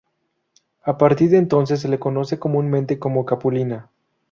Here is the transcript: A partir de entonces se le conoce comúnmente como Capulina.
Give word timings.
A 0.83 0.97
partir 0.97 1.29
de 1.29 1.37
entonces 1.37 1.79
se 1.79 1.87
le 1.87 1.99
conoce 1.99 2.39
comúnmente 2.39 2.97
como 2.97 3.23
Capulina. 3.23 3.91